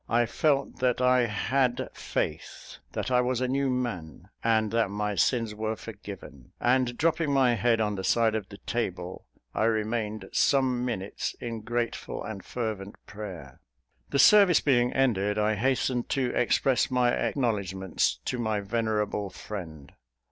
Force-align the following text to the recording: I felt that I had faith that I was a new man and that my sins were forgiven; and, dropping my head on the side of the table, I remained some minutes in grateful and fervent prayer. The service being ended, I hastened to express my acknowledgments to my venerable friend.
I 0.09 0.25
felt 0.25 0.79
that 0.79 0.99
I 0.99 1.27
had 1.27 1.89
faith 1.93 2.77
that 2.93 3.11
I 3.11 3.21
was 3.21 3.39
a 3.39 3.47
new 3.47 3.69
man 3.69 4.29
and 4.43 4.71
that 4.71 4.89
my 4.89 5.13
sins 5.13 5.53
were 5.53 5.75
forgiven; 5.75 6.53
and, 6.59 6.97
dropping 6.97 7.31
my 7.31 7.53
head 7.53 7.79
on 7.79 7.93
the 7.93 8.03
side 8.03 8.33
of 8.33 8.49
the 8.49 8.57
table, 8.65 9.27
I 9.53 9.65
remained 9.65 10.27
some 10.33 10.83
minutes 10.83 11.35
in 11.39 11.61
grateful 11.61 12.23
and 12.23 12.43
fervent 12.43 12.95
prayer. 13.05 13.61
The 14.09 14.17
service 14.17 14.59
being 14.59 14.91
ended, 14.91 15.37
I 15.37 15.53
hastened 15.53 16.09
to 16.17 16.31
express 16.35 16.89
my 16.89 17.11
acknowledgments 17.11 18.17
to 18.25 18.39
my 18.39 18.59
venerable 18.59 19.29
friend. 19.29 19.91